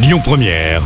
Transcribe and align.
Lyon 0.00 0.20
Première, 0.22 0.82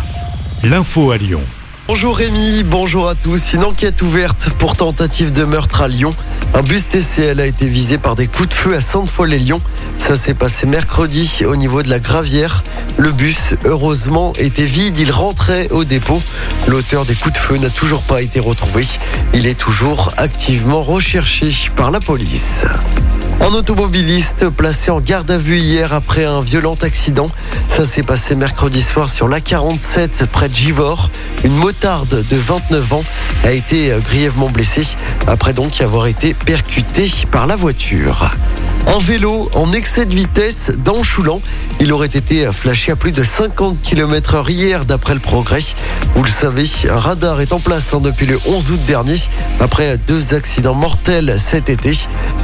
l'info 0.64 1.10
à 1.10 1.18
Lyon. 1.18 1.42
Bonjour 1.86 2.16
Rémi, 2.16 2.62
bonjour 2.62 3.10
à 3.10 3.14
tous. 3.14 3.52
Une 3.52 3.62
enquête 3.62 4.00
ouverte 4.00 4.48
pour 4.58 4.74
tentative 4.74 5.32
de 5.32 5.44
meurtre 5.44 5.82
à 5.82 5.88
Lyon. 5.88 6.14
Un 6.54 6.62
bus 6.62 6.88
TCL 6.88 7.38
a 7.38 7.44
été 7.44 7.68
visé 7.68 7.98
par 7.98 8.14
des 8.14 8.26
coups 8.26 8.48
de 8.48 8.54
feu 8.54 8.74
à 8.74 8.80
Sainte-Foy-les-Lyons. 8.80 9.60
Ça 9.98 10.16
s'est 10.16 10.32
passé 10.32 10.66
mercredi 10.66 11.42
au 11.46 11.56
niveau 11.56 11.82
de 11.82 11.90
la 11.90 11.98
Gravière. 11.98 12.64
Le 12.96 13.12
bus, 13.12 13.54
heureusement, 13.66 14.32
était 14.38 14.64
vide. 14.64 14.98
Il 14.98 15.10
rentrait 15.10 15.68
au 15.70 15.84
dépôt. 15.84 16.22
L'auteur 16.66 17.04
des 17.04 17.14
coups 17.14 17.34
de 17.34 17.38
feu 17.38 17.58
n'a 17.58 17.68
toujours 17.68 18.02
pas 18.02 18.22
été 18.22 18.40
retrouvé. 18.40 18.86
Il 19.34 19.46
est 19.46 19.58
toujours 19.58 20.14
activement 20.16 20.82
recherché 20.82 21.52
par 21.76 21.90
la 21.90 22.00
police. 22.00 22.64
Un 23.40 23.54
automobiliste 23.54 24.48
placé 24.50 24.90
en 24.90 25.00
garde 25.00 25.30
à 25.30 25.38
vue 25.38 25.58
hier 25.58 25.92
après 25.92 26.24
un 26.24 26.42
violent 26.42 26.76
accident. 26.82 27.30
Ça 27.68 27.84
s'est 27.84 28.02
passé 28.02 28.34
mercredi 28.34 28.82
soir 28.82 29.08
sur 29.08 29.28
l'A47 29.28 30.26
près 30.26 30.48
de 30.48 30.54
Givors. 30.54 31.10
Une 31.44 31.54
motarde 31.56 32.24
de 32.28 32.36
29 32.36 32.92
ans 32.92 33.04
a 33.44 33.52
été 33.52 33.92
grièvement 34.04 34.48
blessée 34.48 34.86
après 35.26 35.52
donc 35.52 35.80
avoir 35.80 36.06
été 36.06 36.34
percutée 36.34 37.10
par 37.30 37.46
la 37.46 37.56
voiture. 37.56 38.30
Un 38.86 38.98
vélo 38.98 39.48
en 39.54 39.72
excès 39.72 40.06
de 40.06 40.14
vitesse 40.14 40.72
dans 40.84 41.02
Choulan. 41.02 41.40
Il 41.80 41.92
aurait 41.92 42.06
été 42.06 42.46
flashé 42.52 42.92
à 42.92 42.96
plus 42.96 43.12
de 43.12 43.22
50 43.22 43.80
km 43.80 44.34
heure 44.34 44.50
hier 44.50 44.84
d'après 44.84 45.14
le 45.14 45.20
progrès. 45.20 45.62
Vous 46.14 46.24
le 46.24 46.28
savez, 46.28 46.68
un 46.90 46.98
radar 46.98 47.40
est 47.40 47.52
en 47.52 47.60
place 47.60 47.94
hein, 47.94 48.00
depuis 48.00 48.26
le 48.26 48.38
11 48.44 48.72
août 48.72 48.80
dernier 48.86 49.16
après 49.60 49.98
deux 49.98 50.34
accidents 50.34 50.74
mortels 50.74 51.36
cet 51.38 51.70
été. 51.70 51.96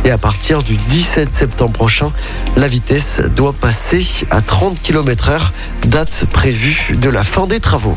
Et 0.05 0.10
à 0.10 0.18
partir 0.18 0.62
du 0.62 0.77
17 0.88 1.34
septembre 1.34 1.73
prochain, 1.73 2.12
la 2.56 2.68
vitesse 2.68 3.20
doit 3.34 3.52
passer 3.52 4.06
à 4.30 4.41
30 4.41 4.80
km 4.80 5.28
heure, 5.28 5.52
date 5.87 6.24
prévue 6.32 6.96
de 7.01 7.10
la 7.10 7.24
fin 7.24 7.46
des 7.46 7.60
travaux. 7.60 7.96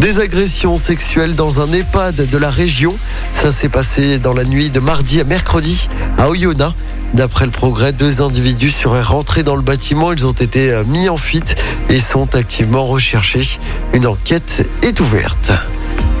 Des 0.00 0.20
agressions 0.20 0.76
sexuelles 0.76 1.34
dans 1.34 1.60
un 1.60 1.72
EHPAD 1.72 2.28
de 2.28 2.38
la 2.38 2.50
région. 2.50 2.96
Ça 3.32 3.52
s'est 3.52 3.68
passé 3.68 4.18
dans 4.18 4.32
la 4.32 4.44
nuit 4.44 4.70
de 4.70 4.80
mardi 4.80 5.20
à 5.20 5.24
mercredi 5.24 5.88
à 6.18 6.28
Oyonnax. 6.28 6.74
D'après 7.14 7.44
le 7.44 7.52
progrès, 7.52 7.92
deux 7.92 8.22
individus 8.22 8.72
seraient 8.72 9.02
rentrés 9.02 9.44
dans 9.44 9.56
le 9.56 9.62
bâtiment. 9.62 10.12
Ils 10.12 10.26
ont 10.26 10.32
été 10.32 10.82
mis 10.88 11.08
en 11.08 11.16
fuite 11.16 11.54
et 11.88 12.00
sont 12.00 12.34
activement 12.34 12.84
recherchés. 12.84 13.58
Une 13.92 14.06
enquête 14.06 14.68
est 14.82 14.98
ouverte. 15.00 15.52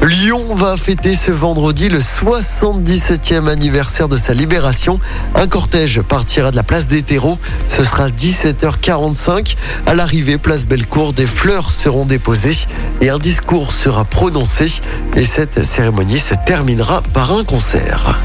Lyon 0.06 0.54
va 0.54 0.76
fêter 0.76 1.14
ce 1.14 1.30
vendredi 1.30 1.88
le 1.88 1.98
77e 1.98 3.48
anniversaire 3.48 4.06
de 4.06 4.16
sa 4.16 4.34
libération. 4.34 5.00
Un 5.34 5.46
cortège 5.46 6.02
partira 6.02 6.50
de 6.50 6.56
la 6.56 6.62
place 6.62 6.88
des 6.88 7.02
terreaux. 7.02 7.38
Ce 7.68 7.82
sera 7.84 8.10
17h45. 8.10 9.56
À 9.86 9.94
l'arrivée, 9.94 10.36
place 10.36 10.68
Bellecour, 10.68 11.14
des 11.14 11.26
fleurs 11.26 11.72
seront 11.72 12.04
déposées 12.04 12.66
et 13.00 13.08
un 13.08 13.18
discours 13.18 13.72
sera 13.72 14.04
prononcé. 14.04 14.70
Et 15.16 15.24
cette 15.24 15.64
cérémonie 15.64 16.18
se 16.18 16.34
terminera 16.44 17.02
par 17.14 17.32
un 17.32 17.44
concert. 17.44 18.20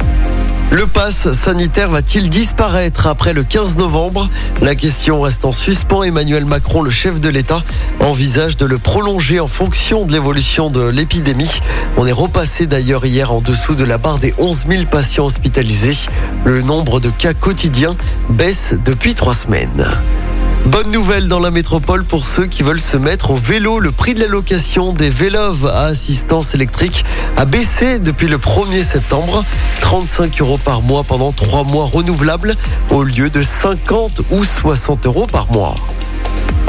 Le 0.71 0.85
pass 0.85 1.31
sanitaire 1.31 1.89
va-t-il 1.89 2.29
disparaître 2.29 3.07
après 3.07 3.33
le 3.33 3.43
15 3.43 3.77
novembre? 3.77 4.29
La 4.61 4.75
question 4.75 5.21
reste 5.21 5.43
en 5.43 5.51
suspens. 5.51 6.03
Emmanuel 6.03 6.45
Macron, 6.45 6.83
le 6.83 6.91
chef 6.91 7.19
de 7.19 7.27
l'État, 7.27 7.63
envisage 7.99 8.55
de 8.55 8.67
le 8.67 8.77
prolonger 8.77 9.39
en 9.39 9.47
fonction 9.47 10.05
de 10.05 10.11
l'évolution 10.11 10.69
de 10.69 10.87
l'épidémie. 10.87 11.49
On 11.97 12.05
est 12.05 12.11
repassé 12.11 12.67
d'ailleurs 12.67 13.03
hier 13.05 13.33
en 13.33 13.41
dessous 13.41 13.73
de 13.73 13.83
la 13.83 13.97
barre 13.97 14.19
des 14.19 14.35
11 14.37 14.65
000 14.69 14.85
patients 14.85 15.25
hospitalisés. 15.25 15.97
Le 16.45 16.61
nombre 16.61 16.99
de 16.99 17.09
cas 17.09 17.33
quotidiens 17.33 17.95
baisse 18.29 18.75
depuis 18.85 19.15
trois 19.15 19.33
semaines. 19.33 19.85
Bonne 20.65 20.91
nouvelle 20.91 21.27
dans 21.27 21.39
la 21.39 21.51
métropole 21.51 22.03
pour 22.03 22.25
ceux 22.25 22.45
qui 22.45 22.63
veulent 22.63 22.81
se 22.81 22.97
mettre 22.97 23.31
au 23.31 23.35
vélo. 23.35 23.79
Le 23.79 23.91
prix 23.91 24.13
de 24.13 24.19
la 24.19 24.27
location 24.27 24.93
des 24.93 25.09
vélos 25.09 25.65
à 25.65 25.85
assistance 25.85 26.53
électrique 26.53 27.05
a 27.37 27.45
baissé 27.45 27.99
depuis 27.99 28.27
le 28.27 28.37
1er 28.37 28.83
septembre. 28.83 29.43
35 29.81 30.41
euros 30.41 30.57
par 30.57 30.81
mois 30.81 31.03
pendant 31.03 31.31
3 31.31 31.63
mois 31.63 31.85
renouvelables 31.85 32.55
au 32.91 33.03
lieu 33.03 33.29
de 33.29 33.41
50 33.41 34.21
ou 34.31 34.43
60 34.43 35.05
euros 35.05 35.27
par 35.27 35.51
mois. 35.51 35.75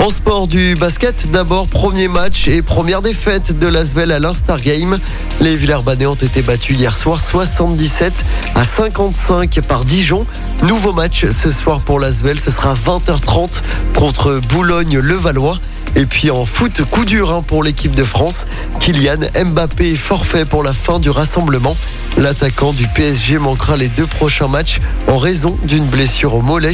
En 0.03 0.09
sport 0.09 0.47
du 0.47 0.77
basket, 0.77 1.31
d'abord 1.31 1.69
premier 1.69 2.09
match 2.09 2.49
et 2.49 2.63
première 2.63 3.03
défaite 3.03 3.59
de 3.59 3.67
l'Asvel 3.67 4.11
à 4.13 4.19
l'Instar 4.19 4.59
Game. 4.59 4.99
Les 5.41 5.57
Villers-Banais 5.57 6.07
ont 6.07 6.15
été 6.15 6.41
battus 6.41 6.79
hier 6.79 6.97
soir 6.97 7.21
77 7.23 8.13
à 8.55 8.65
55 8.65 9.61
par 9.61 9.85
Dijon. 9.85 10.25
Nouveau 10.63 10.95
match 10.95 11.27
ce 11.27 11.51
soir 11.51 11.81
pour 11.81 12.01
l'Asvel, 12.01 12.41
ce 12.41 12.51
sera 12.51 12.75
20h30 12.75 13.61
contre 13.95 14.41
Boulogne-le-Valois. 14.49 15.59
Et 15.97 16.07
puis 16.07 16.31
en 16.31 16.47
foot, 16.47 16.83
coup 16.91 17.05
dur 17.05 17.31
hein, 17.31 17.43
pour 17.47 17.63
l'équipe 17.63 17.95
de 17.95 18.05
France. 18.05 18.47
Kylian 18.79 19.19
Mbappé 19.45 19.97
forfait 19.97 20.47
pour 20.47 20.63
la 20.63 20.73
fin 20.73 20.99
du 20.99 21.11
rassemblement. 21.11 21.77
L'attaquant 22.17 22.73
du 22.73 22.87
PSG 22.89 23.39
manquera 23.39 23.77
les 23.77 23.89
deux 23.89 24.07
prochains 24.07 24.49
matchs 24.49 24.81
en 25.09 25.19
raison 25.19 25.57
d'une 25.65 25.87
blessure 25.87 26.35
au 26.35 26.43
mollet. 26.43 26.73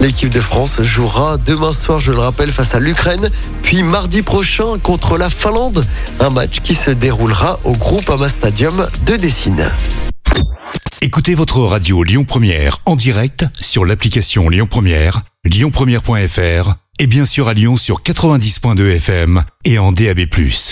L'équipe 0.00 0.30
de 0.30 0.40
France 0.40 0.82
jouera 0.82 1.36
demain 1.38 1.72
soir, 1.72 2.00
je 2.00 2.12
le 2.12 2.18
rappelle, 2.18 2.50
face 2.50 2.74
à 2.74 2.80
l'Ukraine, 2.80 3.30
puis 3.62 3.82
mardi 3.82 4.22
prochain 4.22 4.78
contre 4.82 5.18
la 5.18 5.30
Finlande. 5.30 5.86
Un 6.20 6.30
match 6.30 6.60
qui 6.62 6.74
se 6.74 6.90
déroulera 6.90 7.60
au 7.64 7.72
groupe 7.72 8.08
Ama 8.08 8.28
Stadium 8.28 8.86
de 9.04 9.16
Dessine. 9.16 9.70
Écoutez 11.00 11.34
votre 11.34 11.60
radio 11.60 12.02
Lyon 12.02 12.24
Première 12.24 12.78
en 12.84 12.96
direct 12.96 13.46
sur 13.60 13.84
l'application 13.84 14.48
Lyon 14.48 14.66
Première, 14.68 15.22
lyonpremière.fr 15.44 16.74
et 16.98 17.06
bien 17.06 17.24
sûr 17.24 17.48
à 17.48 17.54
Lyon 17.54 17.76
sur 17.76 18.02
90.2 18.02 18.96
FM 18.96 19.44
et 19.64 19.78
en 19.78 19.92
DAB+. 19.92 20.20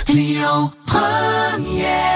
Lyon 0.09 0.73
Première 0.87 2.16